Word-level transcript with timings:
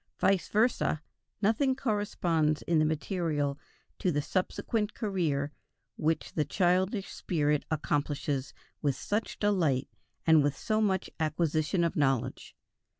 Vice 0.17 0.47
versa, 0.47 1.03
nothing 1.43 1.75
corresponds 1.75 2.63
in 2.63 2.79
the 2.79 2.85
material 2.85 3.59
to 3.99 4.11
the 4.11 4.19
subsequent 4.23 4.95
career 4.95 5.51
which 5.95 6.33
the 6.33 6.43
childish 6.43 7.11
spirit 7.13 7.65
accomplishes 7.69 8.51
with 8.81 8.95
such 8.95 9.37
delight 9.37 9.89
and 10.25 10.41
with 10.41 10.57
so 10.57 10.81
much 10.81 11.07
acquisition 11.19 11.83
of 11.83 11.95
knowledge. 11.95 12.55